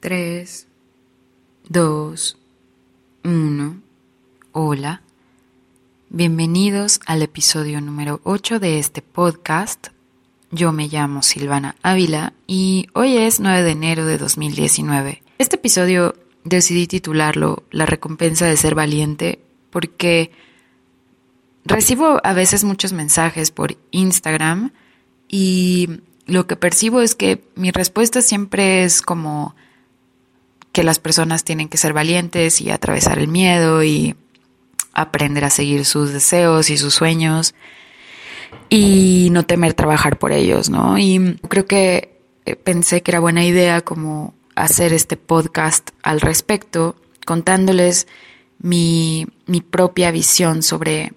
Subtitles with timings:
[0.00, 0.68] 3,
[1.68, 2.38] 2,
[3.24, 3.80] 1.
[4.52, 5.02] Hola.
[6.08, 9.88] Bienvenidos al episodio número 8 de este podcast.
[10.52, 15.24] Yo me llamo Silvana Ávila y hoy es 9 de enero de 2019.
[15.38, 19.40] Este episodio decidí titularlo La recompensa de ser valiente
[19.70, 20.30] porque
[21.64, 24.70] recibo a veces muchos mensajes por Instagram
[25.26, 29.56] y lo que percibo es que mi respuesta siempre es como
[30.72, 34.16] que las personas tienen que ser valientes y atravesar el miedo y
[34.92, 37.54] aprender a seguir sus deseos y sus sueños
[38.68, 40.98] y no temer trabajar por ellos, ¿no?
[40.98, 46.96] Y creo que eh, pensé que era buena idea como hacer este podcast al respecto,
[47.26, 48.06] contándoles
[48.58, 51.12] mi, mi propia visión sobre,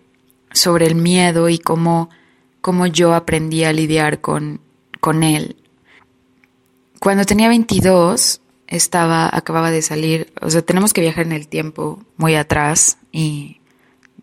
[0.51, 2.09] sobre el miedo y cómo,
[2.61, 4.61] cómo yo aprendí a lidiar con,
[4.99, 5.55] con él.
[6.99, 8.40] Cuando tenía 22,
[8.71, 13.59] estaba, acababa de salir, o sea, tenemos que viajar en el tiempo muy atrás y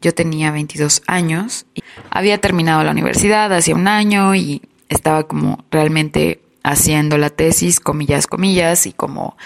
[0.00, 1.66] yo tenía 22 años.
[2.10, 8.26] Había terminado la universidad hacía un año y estaba como realmente haciendo la tesis, comillas,
[8.26, 9.36] comillas, y como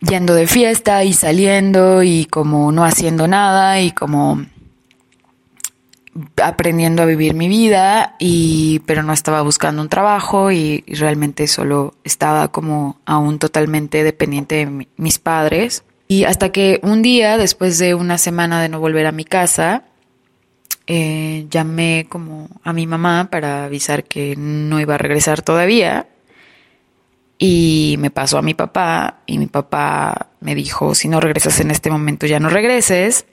[0.00, 4.44] yendo de fiesta y saliendo y como no haciendo nada y como
[6.42, 11.94] aprendiendo a vivir mi vida y pero no estaba buscando un trabajo y, realmente solo
[12.04, 15.84] estaba como aún totalmente dependiente de mis padres.
[16.08, 19.84] Y hasta que un día después de una semana de no volver a mi casa
[20.86, 26.08] eh, llamé como a mi mamá para avisar que no iba a regresar todavía.
[27.38, 31.70] Y me pasó a mi papá y mi papá me dijo si no regresas en
[31.70, 33.26] este momento ya no regreses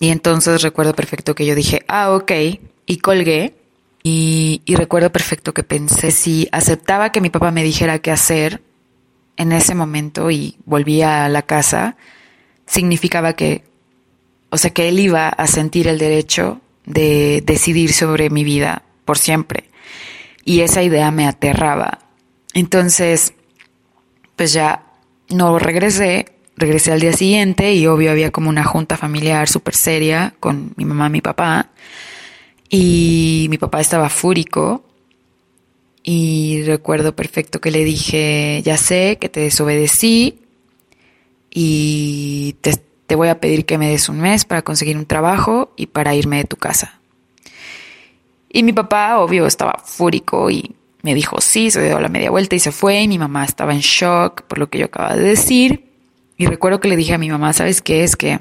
[0.00, 2.32] y entonces recuerdo perfecto que yo dije, ah, ok,
[2.86, 3.54] y colgué.
[4.02, 8.62] Y, recuerdo perfecto que pensé si aceptaba que mi papá me dijera qué hacer
[9.36, 11.98] en ese momento y volvía a la casa,
[12.64, 13.64] significaba que,
[14.48, 19.18] o sea, que él iba a sentir el derecho de decidir sobre mi vida por
[19.18, 19.68] siempre.
[20.46, 21.98] Y esa idea me aterraba.
[22.54, 23.34] Entonces,
[24.34, 24.82] pues ya
[25.28, 26.24] no regresé,
[26.60, 30.84] regresé al día siguiente y obvio había como una junta familiar súper seria con mi
[30.84, 31.70] mamá y mi papá.
[32.68, 34.84] Y mi papá estaba fúrico.
[36.02, 40.38] Y recuerdo perfecto que le dije, ya sé que te desobedecí
[41.50, 45.72] y te, te voy a pedir que me des un mes para conseguir un trabajo
[45.76, 47.00] y para irme de tu casa.
[48.48, 52.56] Y mi papá, obvio, estaba fúrico y me dijo sí, se dio la media vuelta
[52.56, 53.02] y se fue.
[53.02, 55.89] Y mi mamá estaba en shock por lo que yo acababa de decir.
[56.40, 58.02] Y recuerdo que le dije a mi mamá, ¿sabes qué?
[58.02, 58.40] Es que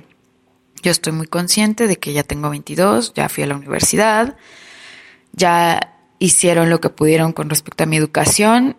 [0.82, 4.38] yo estoy muy consciente de que ya tengo 22, ya fui a la universidad,
[5.34, 8.78] ya hicieron lo que pudieron con respecto a mi educación,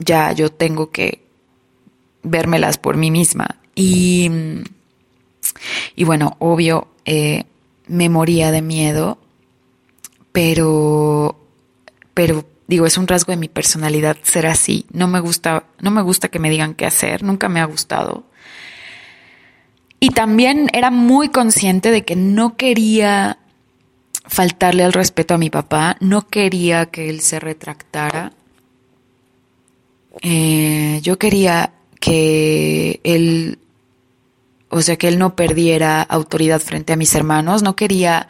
[0.00, 1.24] ya yo tengo que
[2.24, 3.60] vérmelas por mí misma.
[3.76, 4.28] Y,
[5.94, 7.44] y bueno, obvio, eh,
[7.86, 9.20] me moría de miedo,
[10.32, 11.38] pero,
[12.12, 14.84] pero digo, es un rasgo de mi personalidad ser así.
[14.90, 18.24] No me gusta, no me gusta que me digan qué hacer, nunca me ha gustado.
[20.00, 23.38] Y también era muy consciente de que no quería
[24.24, 28.32] faltarle al respeto a mi papá, no quería que él se retractara.
[30.22, 33.58] Eh, yo quería que él,
[34.68, 38.28] o sea, que él no perdiera autoridad frente a mis hermanos, no quería,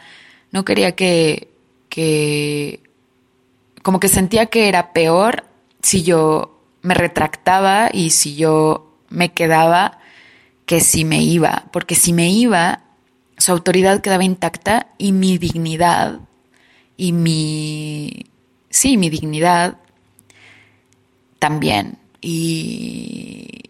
[0.51, 1.49] no quería que,
[1.89, 2.81] que,
[3.83, 5.43] como que sentía que era peor
[5.83, 9.99] si yo me retractaba y si yo me quedaba
[10.69, 12.81] que si me iba, porque si me iba,
[13.39, 16.19] su autoridad quedaba intacta y mi dignidad
[16.95, 18.27] y mi,
[18.69, 19.77] sí, mi dignidad
[21.39, 21.97] también.
[22.21, 23.61] Y,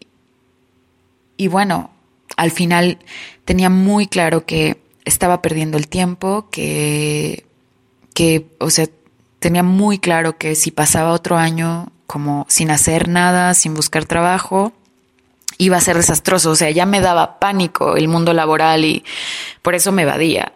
[1.38, 1.90] y bueno,
[2.36, 2.98] al final
[3.46, 7.46] tenía muy claro que estaba perdiendo el tiempo, que,
[8.14, 8.88] que, o sea,
[9.40, 14.74] tenía muy claro que si pasaba otro año como sin hacer nada, sin buscar trabajo,
[15.58, 19.04] iba a ser desastroso, o sea, ya me daba pánico el mundo laboral y
[19.62, 20.54] por eso me evadía.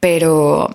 [0.00, 0.70] Pero...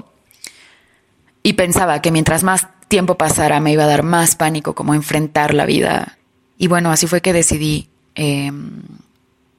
[1.44, 5.54] Y pensaba que mientras más tiempo pasara me iba a dar más pánico como enfrentar
[5.54, 6.18] la vida.
[6.58, 8.84] Y bueno, así fue que decidí em,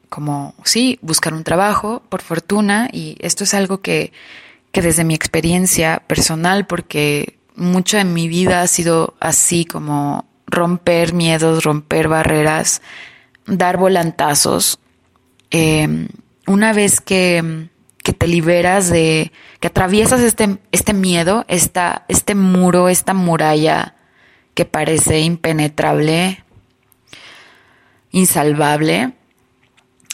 [0.09, 4.13] como, sí, buscar un trabajo, por fortuna, y esto es algo que,
[4.71, 11.13] que desde mi experiencia personal, porque mucho de mi vida ha sido así como romper
[11.13, 12.83] miedos, romper barreras,
[13.47, 14.79] dar volantazos.
[15.51, 16.09] Eh,
[16.47, 17.69] una vez que,
[18.03, 23.95] que, te liberas de, que atraviesas este, este miedo, esta, este muro, esta muralla
[24.55, 26.45] que parece impenetrable,
[28.11, 29.15] insalvable,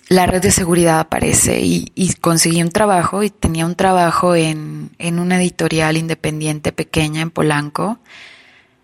[0.09, 5.19] la red de seguridad aparece y, conseguí un trabajo y tenía un trabajo en, en
[5.19, 7.99] una editorial independiente pequeña en Polanco,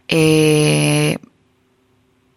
[0.08, 1.16] eh,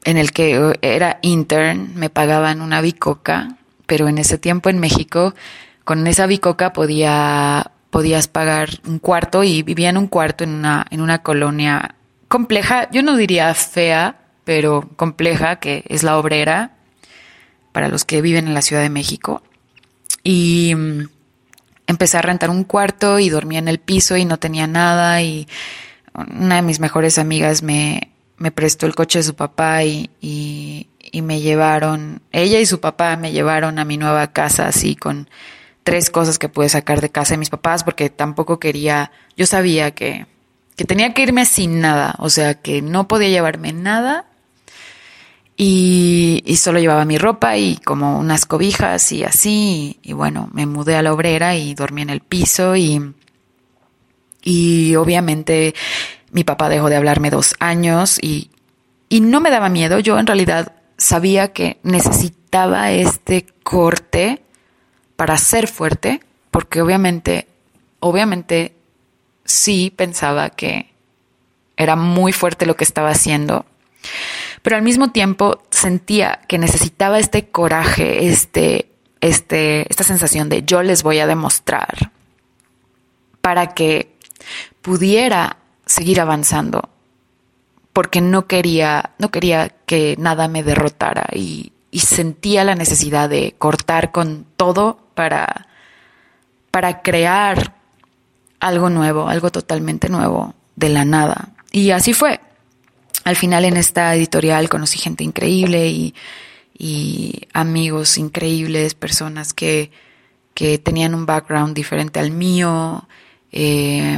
[0.07, 3.57] en el que era intern, me pagaban una bicoca,
[3.87, 5.35] pero en ese tiempo en México
[5.83, 10.85] con esa bicoca podía, podías pagar un cuarto y vivía en un cuarto en una,
[10.91, 11.95] en una colonia
[12.29, 14.15] compleja, yo no diría fea,
[14.45, 16.77] pero compleja, que es la obrera,
[17.73, 19.43] para los que viven en la Ciudad de México.
[20.23, 21.09] Y mm,
[21.85, 25.49] empecé a rentar un cuarto y dormía en el piso y no tenía nada y
[26.13, 30.87] una de mis mejores amigas me, me prestó el coche de su papá y, y,
[31.21, 35.27] me llevaron, ella y su papá me llevaron a mi nueva casa así con
[35.83, 39.91] tres cosas que pude sacar de casa de mis papás porque tampoco quería, yo sabía
[39.91, 40.27] que,
[40.75, 44.27] que tenía que irme sin nada, o sea que no podía llevarme nada
[45.59, 49.99] y, solo llevaba mi ropa y como unas cobijas y así.
[50.03, 53.13] Y, bueno, me mudé a la obrera y dormí en el piso y,
[54.43, 55.73] y obviamente
[56.37, 58.51] mi papá dejó de hablarme dos años y,
[59.09, 59.97] y no me daba miedo.
[59.97, 64.43] Yo en realidad sabía que necesitaba este corte
[65.15, 67.47] para ser fuerte, porque obviamente,
[67.99, 68.75] obviamente
[69.45, 70.93] sí pensaba que
[71.75, 73.65] era muy fuerte lo que estaba haciendo
[74.61, 78.91] pero al mismo tiempo sentía que necesitaba este coraje, este,
[79.21, 82.11] este, esta sensación de yo les voy a demostrar
[83.41, 84.11] para que
[84.81, 85.57] pudiera
[85.87, 86.89] seguir avanzando,
[87.93, 94.11] porque no quería, no quería que nada me derrotara y, sentía la necesidad de cortar
[94.11, 95.67] con todo para,
[96.69, 97.73] para crear
[98.59, 101.53] algo nuevo, algo totalmente nuevo de la nada.
[101.71, 102.39] Y así fue
[103.27, 106.13] al final en esta editorial conocí gente increíble
[106.79, 109.91] y, amigos increíbles, personas que,
[110.81, 113.05] tenían un background diferente al mío.
[113.51, 114.17] Eh,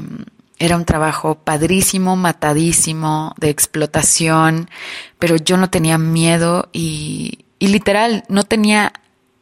[0.60, 4.70] era un trabajo padrísimo, matadísimo, de explotación,
[5.18, 8.92] pero yo no tenía miedo y, literal no tenía,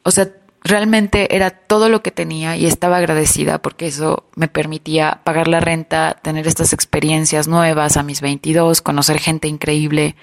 [0.03, 0.29] o sea,
[0.63, 5.59] realmente era todo lo que tenía y estaba agradecida porque eso me permitía pagar la
[5.59, 10.15] renta, tener estas experiencias nuevas a mis 22, conocer gente increíble,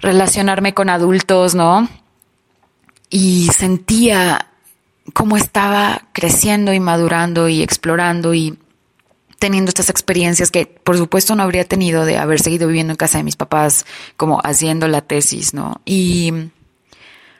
[0.00, 1.88] relacionarme con adultos, ¿no?
[3.08, 4.46] Y sentía
[5.14, 8.58] cómo estaba creciendo y madurando y explorando y
[9.40, 13.18] teniendo estas experiencias que por supuesto no habría tenido de haber seguido viviendo en casa
[13.18, 15.80] de mis papás como haciendo la tesis, ¿no?
[15.84, 16.32] Y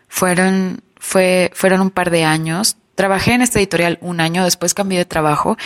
[0.09, 2.77] fueron fue, fueron un par de años.
[2.95, 5.57] Trabajé en esta editorial un año, después cambié de trabajo,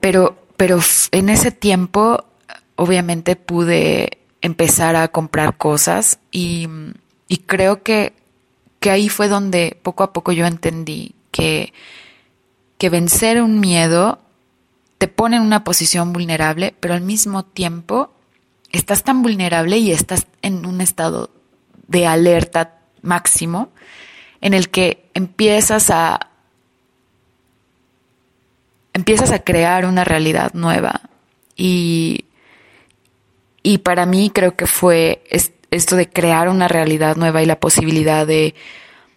[0.00, 0.80] pero, pero
[1.12, 2.24] en ese tiempo
[2.76, 6.66] obviamente pude empezar a comprar cosas y,
[7.28, 8.14] y creo que,
[8.80, 11.74] que ahí fue donde poco a poco yo entendí que,
[12.78, 14.18] que vencer un miedo
[15.04, 18.14] te pone en una posición vulnerable, pero al mismo tiempo
[18.72, 21.28] estás tan vulnerable y estás en un estado
[21.88, 23.68] de alerta máximo
[24.40, 26.30] en el que empiezas a
[28.94, 31.02] empiezas a crear una realidad nueva.
[31.54, 32.24] Y
[33.62, 35.22] y para mí creo que fue
[35.70, 38.54] esto de crear una realidad nueva y la posibilidad de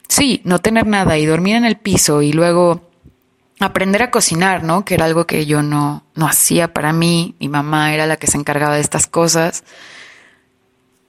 [0.10, 2.87] sí, no tener nada y dormir en el piso y luego
[3.60, 4.86] aprender a cocinar, ¿no?
[4.86, 7.36] Que era algo que yo no, no hacía para mí.
[7.40, 9.64] Mi mamá era la que se encargaba de estas cosas.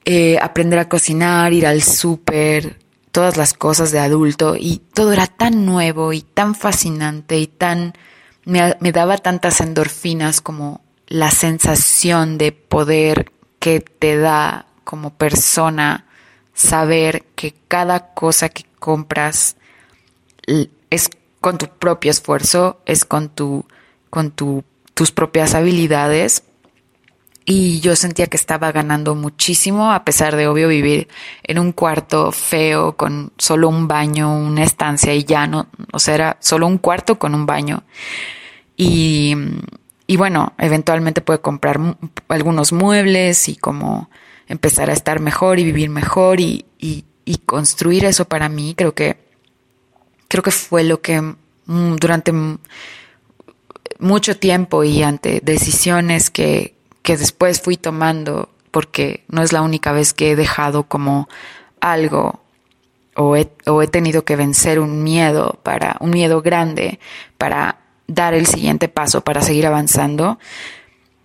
[0.05, 2.79] Eh, aprender a cocinar, ir al súper,
[3.11, 7.93] todas las cosas de adulto y todo era tan nuevo y tan fascinante y tan
[8.45, 16.05] me, daba tantas endorfinas como la sensación de poder que te da como persona
[16.53, 19.55] saber que cada cosa que compras
[20.89, 21.09] es
[21.41, 23.65] con tu propio esfuerzo, es con tu
[24.09, 26.43] con tu, tus propias habilidades
[27.45, 31.07] y yo sentía que estaba ganando muchísimo a pesar de obvio vivir
[31.43, 36.15] en un cuarto feo con solo un baño, una estancia y ya no, o sea,
[36.15, 37.83] era solo un cuarto con un baño.
[38.77, 39.35] Y,
[40.05, 41.79] y bueno, eventualmente pude comprar
[42.27, 44.09] algunos muebles y como
[44.47, 48.93] empezar a estar mejor y vivir mejor y, y, y construir eso para mí, creo
[48.93, 49.28] que,
[50.29, 52.31] creo que fue lo que mm, durante
[53.99, 59.91] mucho tiempo y ante decisiones que, que después fui tomando, porque no es la única
[59.91, 61.27] vez que he dejado como
[61.81, 62.39] algo
[63.15, 66.99] o he, o he tenido que vencer un miedo para un miedo grande
[67.37, 70.39] para dar el siguiente paso para seguir avanzando.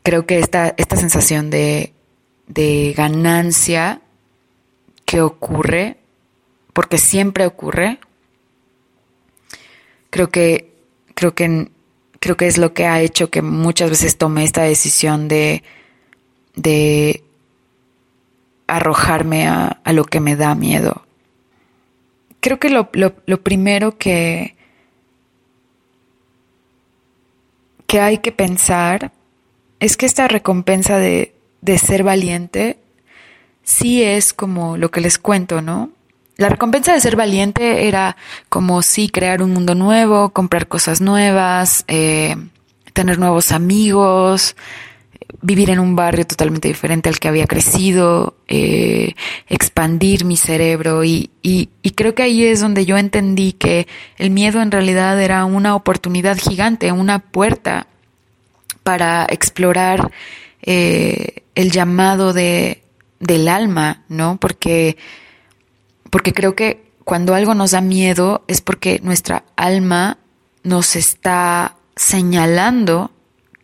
[0.02, 1.94] Creo que esta, esta sensación de,
[2.48, 4.00] de ganancia
[5.04, 5.98] que ocurre
[6.72, 8.00] porque siempre ocurre.
[10.14, 10.70] Creo que,
[11.16, 11.70] creo que,
[12.20, 15.64] creo que es lo que ha hecho que muchas veces tome esta decisión de,
[16.54, 17.24] de
[18.68, 21.04] arrojarme a, a lo que me da miedo.
[22.38, 24.54] Creo que lo, lo, lo primero que,
[27.88, 29.10] que hay que pensar
[29.80, 32.78] es que esta recompensa de, de ser valiente
[33.64, 35.90] sí es como lo que les cuento, ¿no?
[36.36, 38.16] La recompensa de ser valiente era
[38.48, 42.36] como sí crear un mundo nuevo, comprar cosas nuevas, eh,
[42.92, 44.56] tener nuevos amigos,
[45.42, 49.14] vivir en un barrio totalmente diferente al que había crecido, eh,
[49.48, 53.86] expandir mi cerebro y, y, creo que ahí es donde yo entendí que
[54.16, 57.86] el miedo en realidad era una oportunidad gigante, una puerta
[58.82, 60.10] para explorar
[60.62, 62.82] eh, el llamado de,
[63.20, 64.38] del alma, ¿no?
[64.40, 64.96] Porque,
[66.14, 70.18] porque creo que cuando algo nos da miedo es porque nuestra alma
[70.62, 73.10] nos está señalando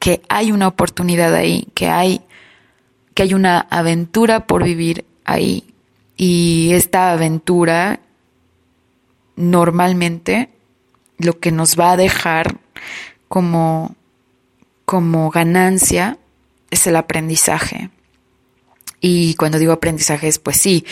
[0.00, 2.22] que hay una oportunidad ahí, que hay,
[3.14, 5.62] que hay una aventura por vivir ahí.
[6.16, 8.00] Y esta aventura
[9.36, 10.50] normalmente
[11.18, 12.58] lo que nos va a dejar
[13.28, 13.94] como,
[14.86, 16.18] como ganancia
[16.72, 17.90] es el aprendizaje.
[19.00, 20.84] Y cuando digo aprendizajes, pues sí,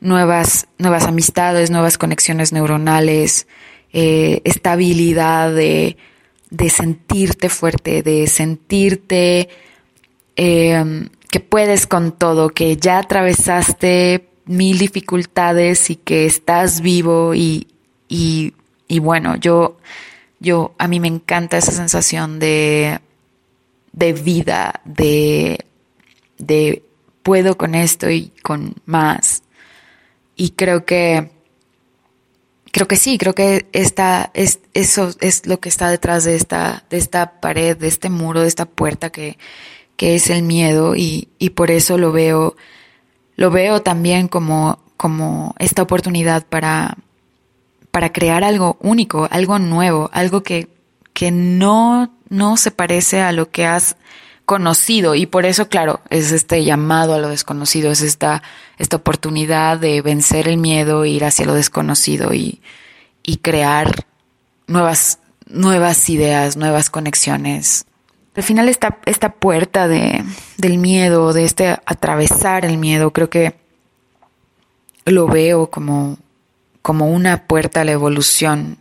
[0.00, 3.46] nuevas, nuevas amistades, nuevas conexiones neuronales,
[3.92, 5.96] eh, estabilidad de,
[6.50, 9.48] de sentirte fuerte, de sentirte
[10.36, 17.68] eh, que puedes con todo, que ya atravesaste mil dificultades y que estás vivo y,
[18.08, 18.52] y,
[18.88, 19.78] y bueno, yo,
[20.38, 23.00] yo, a mí me encanta esa sensación de,
[23.92, 25.58] de vida, de,
[26.38, 26.82] de
[27.24, 29.42] puedo con esto y con más.
[30.36, 31.32] Y creo que
[32.74, 36.82] creo que sí, creo que esta, es, eso es lo que está detrás de esta,
[36.90, 39.38] de esta pared, de este muro, de esta puerta que,
[39.96, 42.56] que es el miedo y, y por eso lo veo,
[43.36, 46.98] lo veo también como, como esta oportunidad para,
[47.92, 50.66] para crear algo único, algo nuevo, algo que,
[51.12, 53.96] que no, no se parece a lo que has
[54.44, 58.42] conocido y por eso, claro, es este llamado a lo desconocido, es esta,
[58.78, 62.60] esta oportunidad de vencer el miedo, ir hacia lo desconocido y,
[63.22, 64.06] y crear
[64.66, 67.86] nuevas, nuevas ideas, nuevas conexiones.
[68.36, 70.24] Al final esta, esta puerta de,
[70.58, 73.54] del miedo, de este atravesar el miedo, creo que
[75.06, 76.18] lo veo como,
[76.82, 78.78] como una puerta a la evolución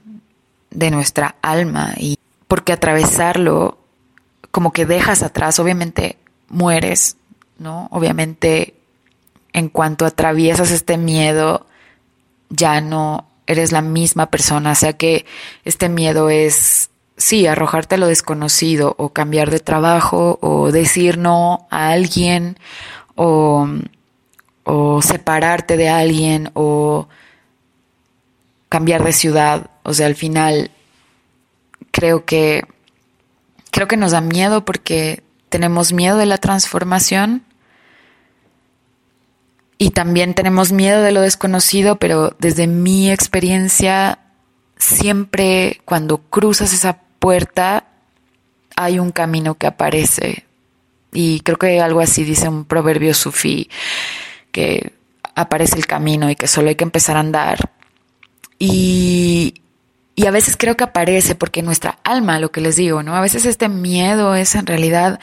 [0.71, 2.17] de nuestra alma y
[2.47, 3.77] porque atravesarlo
[4.53, 7.17] como que dejas atrás, obviamente mueres,
[7.57, 7.87] ¿no?
[7.89, 8.75] Obviamente
[9.51, 11.65] en cuanto atraviesas este miedo,
[12.51, 15.25] ya no eres la misma persona, o sea que
[15.65, 21.67] este miedo es, sí, arrojarte a lo desconocido o cambiar de trabajo o decir no
[21.71, 22.59] a alguien
[23.15, 23.67] o,
[24.65, 27.07] o separarte de alguien o
[28.69, 30.69] cambiar de ciudad, o sea, al final
[31.89, 32.71] creo que
[33.73, 37.43] creo que nos da miedo porque tenemos miedo de la transformación
[39.79, 44.19] y también tenemos miedo de lo desconocido, pero desde mi experiencia,
[44.77, 47.85] siempre cuando cruzas esa puerta
[48.75, 50.45] hay un camino que aparece.
[51.11, 53.69] Y creo que algo así dice un proverbio sufí,
[54.51, 54.93] que
[55.33, 57.71] aparece el camino y que solo hay que empezar a andar.
[58.59, 59.62] Y,
[60.15, 63.15] y a veces creo que aparece porque nuestra alma, lo que les digo, ¿no?
[63.15, 65.19] A veces este miedo es en realidad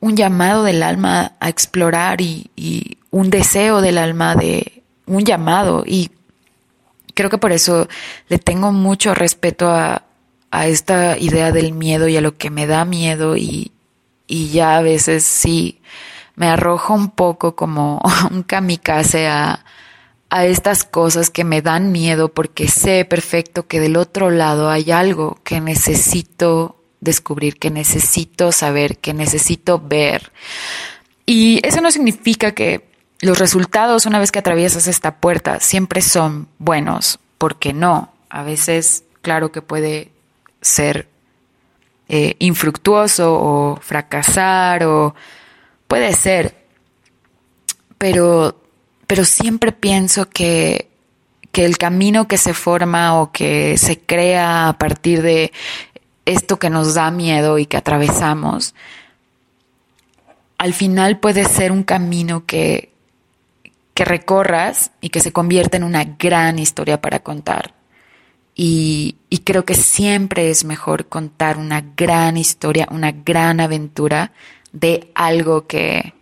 [0.00, 5.84] un llamado del alma a explorar y, y un deseo del alma de un llamado.
[5.86, 6.10] Y
[7.14, 7.88] creo que por eso
[8.28, 10.02] le tengo mucho respeto a,
[10.50, 13.72] a esta idea del miedo y a lo que me da miedo y,
[14.26, 15.80] y ya a veces sí
[16.36, 19.64] me arrojo un poco como un kamikaze a,
[20.30, 24.90] a estas cosas que me dan miedo porque sé perfecto que del otro lado hay
[24.90, 30.32] algo que necesito descubrir, que necesito saber, que necesito ver.
[31.24, 32.88] Y eso no significa que
[33.20, 38.12] los resultados una vez que atraviesas esta puerta siempre son buenos, porque no.
[38.28, 40.10] A veces, claro que puede
[40.60, 41.08] ser
[42.08, 45.14] eh, infructuoso o fracasar o
[45.86, 46.56] puede ser,
[47.98, 48.60] pero
[49.06, 50.88] pero siempre pienso que,
[51.52, 55.52] que el camino que se forma o que se crea a partir de
[56.24, 58.74] esto que nos da miedo y que atravesamos,
[60.58, 62.92] al final puede ser un camino que,
[63.94, 67.74] que recorras y que se convierte en una gran historia para contar.
[68.54, 74.32] Y, y, creo que siempre es mejor contar una gran historia, una gran aventura
[74.72, 76.14] de algo que,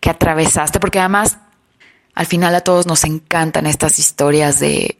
[0.00, 1.38] que atravesaste, porque además
[2.14, 4.98] al final a todos nos encantan estas historias de,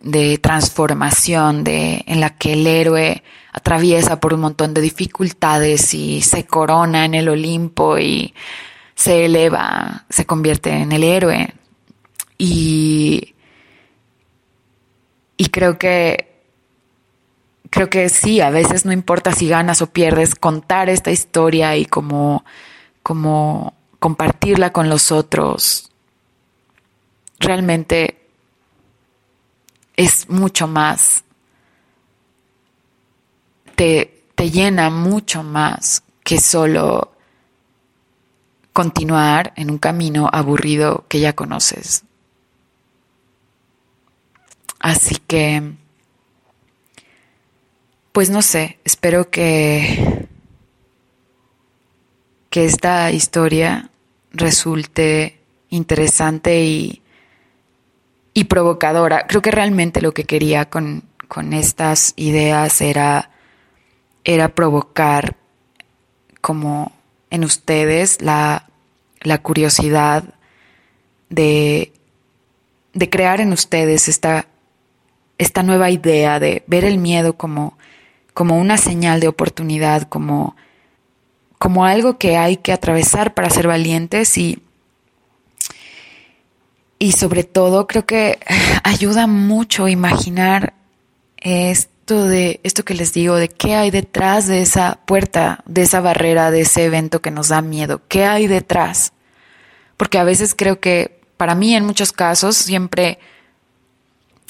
[0.00, 3.22] de, transformación, de, en la que el héroe
[3.52, 8.34] atraviesa por un montón de dificultades y se corona en el Olimpo y
[8.94, 11.54] se eleva, se convierte en el héroe.
[12.38, 13.34] Y,
[15.36, 16.36] y creo que
[17.70, 21.84] creo que sí, a veces no importa si ganas o pierdes, contar esta historia y
[21.84, 22.42] como,
[23.02, 23.74] como
[24.06, 25.90] compartirla con los otros,
[27.40, 28.24] realmente
[29.96, 31.24] es mucho más,
[33.74, 37.14] te, te llena mucho más que solo
[38.72, 42.04] continuar en un camino aburrido que ya conoces.
[44.78, 45.72] Así que,
[48.12, 50.28] pues no sé, espero que,
[52.50, 53.90] que esta historia
[54.36, 55.38] resulte
[55.70, 57.02] interesante y,
[58.34, 59.26] y provocadora.
[59.26, 63.30] Creo que realmente lo que quería con, con estas ideas era,
[64.24, 65.36] era provocar
[66.40, 66.92] como
[67.30, 68.68] en ustedes la,
[69.22, 70.34] la curiosidad
[71.28, 71.92] de,
[72.92, 74.46] de, crear en ustedes esta,
[75.38, 77.76] esta nueva idea de ver el miedo como,
[78.32, 80.56] como una señal de oportunidad, como,
[81.66, 84.62] como algo que hay que atravesar para ser valientes y,
[87.00, 88.38] y sobre todo creo que
[88.84, 90.74] ayuda mucho imaginar
[91.38, 96.00] esto de esto que les digo de qué hay detrás de esa puerta, de esa
[96.00, 99.12] barrera, de ese evento que nos da miedo, qué hay detrás.
[99.96, 103.18] Porque a veces creo que para mí en muchos casos siempre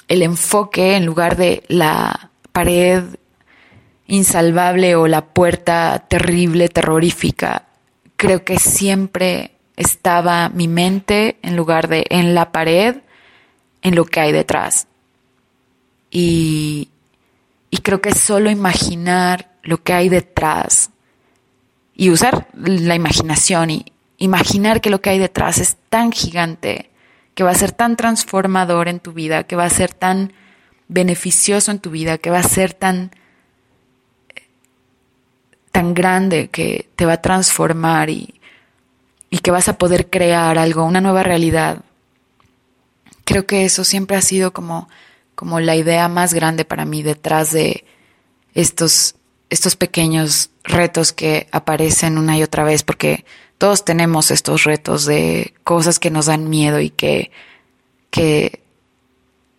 [0.09, 3.05] el enfoque en lugar de la pared
[4.07, 7.67] insalvable o la puerta terrible, terrorífica,
[8.17, 12.97] creo que siempre estaba mi mente en lugar de en la pared,
[13.83, 14.87] en lo que hay detrás.
[16.11, 16.89] Y,
[17.71, 20.91] y creo que solo imaginar lo que hay detrás
[21.95, 26.91] y usar la imaginación y imaginar que lo que hay detrás es tan gigante,
[27.35, 30.33] que va a ser tan transformador en tu vida, que va a ser tan
[30.89, 33.11] beneficioso en tu vida, que va a ser tan
[35.77, 38.41] tan grande que te va a transformar y,
[39.29, 41.85] y que vas a poder crear algo, una nueva realidad.
[43.27, 44.89] Creo que eso siempre ha sido como,
[45.35, 47.85] como la idea más grande para mí detrás de
[48.55, 49.17] estos,
[49.51, 53.27] estos pequeños retos que aparecen una y otra vez, porque
[53.59, 57.31] todos tenemos estos retos de cosas que nos dan miedo y que,
[58.09, 58.63] que,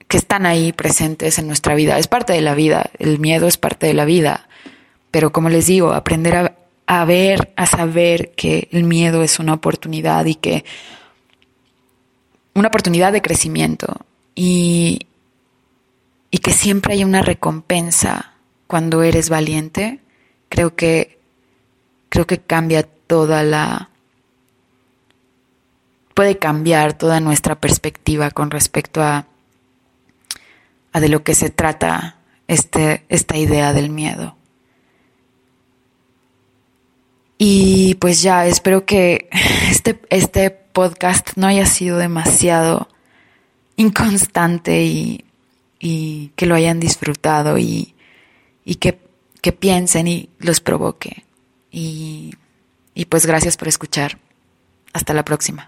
[0.08, 2.00] que están ahí presentes en nuestra vida.
[2.00, 4.48] Es parte de la vida, el miedo es parte de la vida,
[5.12, 10.26] pero como les digo, aprender a, ver, a saber que el miedo es una oportunidad
[10.26, 10.66] y que
[12.54, 15.08] una oportunidad de crecimiento y,
[16.32, 18.34] y que siempre hay una recompensa
[18.68, 20.00] cuando eres valiente,
[20.50, 21.18] creo que
[22.10, 23.90] creo que cambia toda la
[26.14, 29.28] puede cambiar toda nuestra perspectiva con respecto a,
[30.92, 32.16] a de lo que se trata
[32.48, 34.37] este, esta idea del miedo.
[37.38, 39.30] Y pues ya, espero que
[39.70, 42.88] este, este podcast no haya sido demasiado
[43.76, 45.26] inconstante y,
[45.80, 47.96] y que lo hayan disfrutado y,
[48.66, 49.00] y que,
[49.42, 51.24] que, piensen y los provoque.
[51.72, 52.34] Y,
[52.96, 54.18] y pues gracias por escuchar.
[54.94, 55.68] Hasta la próxima.